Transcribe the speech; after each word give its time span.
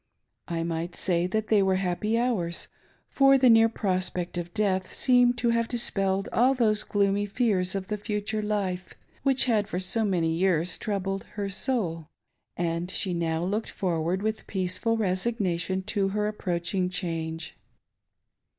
I 0.47 0.63
might 0.63 0.95
say 0.95 1.27
that 1.27 1.49
they 1.49 1.61
were 1.61 1.75
happy 1.75 2.17
hours; 2.17 2.69
for 3.07 3.37
the 3.37 3.51
near 3.51 3.69
prospect 3.69 4.35
of 4.35 4.51
death 4.51 4.91
seemed 4.95 5.37
to 5.37 5.49
have 5.49 5.67
dispelled 5.67 6.27
ill 6.35 6.55
those 6.55 6.81
gloomy 6.81 7.27
fears 7.27 7.75
of 7.75 7.85
the 7.87 7.97
future 7.99 8.41
life, 8.41 8.95
which 9.21 9.45
had 9.45 9.67
for 9.67 9.79
so 9.79 10.03
many 10.03 10.33
years 10.33 10.79
troubled 10.79 11.25
her 11.35 11.49
soul; 11.49 12.07
and 12.57 12.89
she 12.89 13.13
now 13.13 13.43
looked 13.43 13.69
forward 13.69 14.23
with 14.23 14.47
peaceful 14.47 14.97
resignation 14.97 15.83
to 15.83 16.07
her 16.07 16.27
approach 16.27 16.73
ingchange. 16.73 17.53